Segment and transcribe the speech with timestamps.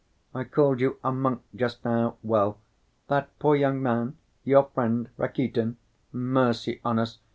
[0.33, 2.17] I called you a monk just now.
[2.23, 2.57] Well,
[3.07, 5.75] that poor young man, your friend, Rakitin
[6.11, 7.19] (Mercy on us!